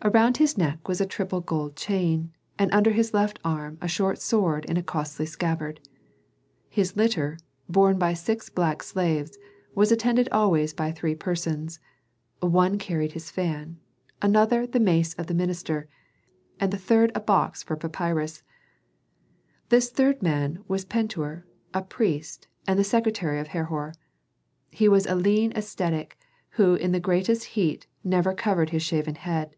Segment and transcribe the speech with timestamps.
[0.00, 4.20] Around his neck was a triple gold chain, and under his left arm a short
[4.20, 5.80] sword in a costly scabbard.
[6.70, 7.36] His litter,
[7.68, 9.36] borne by six black slaves,
[9.74, 11.80] was attended always by three persons:
[12.38, 13.80] one carried his fan,
[14.22, 15.88] another the mace of the minister,
[16.60, 18.44] and the third a box for papyrus.
[19.68, 21.44] This third man was Pentuer,
[21.74, 23.94] a priest, and the secretary of Herhor.
[24.70, 26.16] He was a lean ascetic
[26.50, 29.56] who in the greatest heat never covered his shaven head.